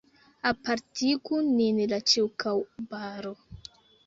Apartigu 0.51 1.35
nin 1.57 1.77
la 1.93 2.01
ĉirkaŭbaro. 2.13 3.37